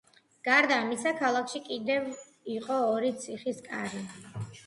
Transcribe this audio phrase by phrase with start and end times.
[0.45, 2.07] გარდა ამისა, ქალაქში კიდევ
[2.55, 4.05] იყო ორი „ციხის კარი“.